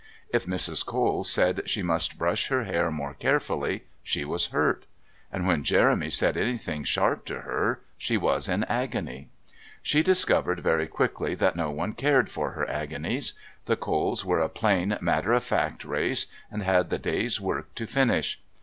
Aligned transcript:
If 0.33 0.47
Mrs. 0.47 0.83
Cole 0.83 1.23
said 1.23 1.55
that 1.57 1.69
she 1.69 1.83
must 1.83 2.17
brush 2.17 2.47
her 2.47 2.63
hair 2.63 2.89
more 2.89 3.13
carefully 3.13 3.83
she 4.01 4.25
was 4.25 4.47
hurt, 4.47 4.87
and 5.31 5.45
when 5.45 5.63
Jeremy 5.63 6.09
said 6.09 6.35
anything 6.37 6.83
sharp 6.83 7.23
to 7.25 7.41
her 7.41 7.81
she 7.99 8.17
was 8.17 8.47
in 8.49 8.63
agony. 8.63 9.29
She 9.83 10.01
discovered 10.01 10.61
very 10.61 10.87
quickly 10.87 11.35
that 11.35 11.55
no 11.55 11.69
one 11.69 11.93
cared 11.93 12.31
for 12.31 12.53
her 12.53 12.67
agonies. 12.67 13.33
The 13.65 13.75
Coles 13.77 14.25
were 14.25 14.39
a 14.39 14.49
plain, 14.49 14.97
matter 15.01 15.33
of 15.33 15.43
fact 15.43 15.85
race, 15.85 16.25
and 16.49 16.63
had 16.63 16.89
the 16.89 16.97
day's 16.97 17.39
work 17.39 17.75
to 17.75 17.85
finish. 17.85 18.41